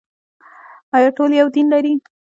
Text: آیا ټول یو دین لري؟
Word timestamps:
آیا 0.95 1.09
ټول 1.17 1.31
یو 1.39 1.47
دین 1.55 1.67
لري؟ 1.73 1.93